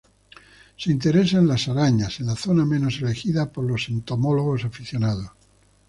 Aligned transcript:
Se 0.77 0.89
interesa 0.91 1.37
en 1.37 1.47
las 1.47 1.67
arañas, 1.67 2.21
en 2.21 2.25
la 2.25 2.35
zona 2.35 2.65
menos 2.65 2.97
elegida 3.03 3.51
por 3.51 3.65
los 3.65 3.87
entomólogos 3.87 4.65
aficionados. 4.65 5.29